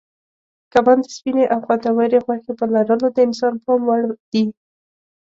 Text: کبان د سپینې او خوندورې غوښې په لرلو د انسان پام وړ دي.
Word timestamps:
کبان 0.73 0.97
د 1.03 1.07
سپینې 1.15 1.45
او 1.53 1.59
خوندورې 1.65 2.19
غوښې 2.25 2.53
په 2.59 2.65
لرلو 2.73 3.07
د 3.11 3.17
انسان 3.27 3.53
پام 3.63 3.81
وړ 3.87 4.01
دي. 4.31 4.45